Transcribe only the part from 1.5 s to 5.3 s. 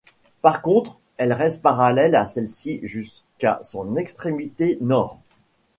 parallèle à celle-ci jusqu'à son extrémité nord.